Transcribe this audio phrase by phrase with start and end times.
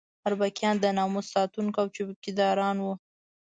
[0.27, 2.93] اربکیان د ناموس ساتونکي او څوکیداران وو.